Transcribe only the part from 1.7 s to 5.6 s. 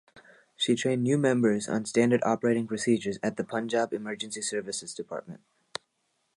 standard operating procedures at the Punjab Emergency services Department.